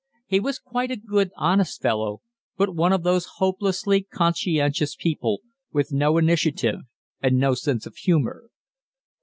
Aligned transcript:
He 0.25 0.39
was 0.39 0.57
quite 0.57 0.89
a 0.89 0.95
good, 0.95 1.29
honest 1.37 1.79
fellow, 1.79 2.23
but 2.57 2.73
one 2.75 2.91
of 2.91 3.03
those 3.03 3.27
hopelessly 3.35 4.01
conscientious 4.01 4.95
people, 4.95 5.41
with 5.71 5.91
no 5.93 6.17
initiative 6.17 6.79
and 7.21 7.37
no 7.37 7.53
sense 7.53 7.85
of 7.85 7.95
humor. 7.97 8.49